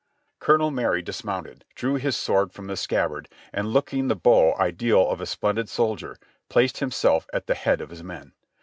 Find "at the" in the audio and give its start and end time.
7.31-7.53